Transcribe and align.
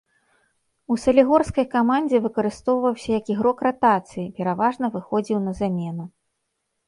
У 0.93 0.95
салігорскай 1.01 1.65
камандзе 1.75 2.21
выкарыстоўваўся 2.25 3.09
як 3.19 3.25
ігрок 3.33 3.57
ратацыі, 3.67 4.25
пераважна 4.39 4.85
выхадзіў 4.95 5.37
на 5.49 5.53
замену. 5.63 6.05